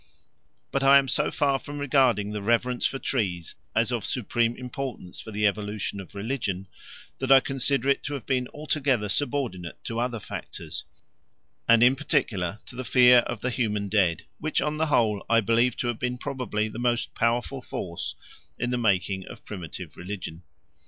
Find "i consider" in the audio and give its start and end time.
7.31-7.87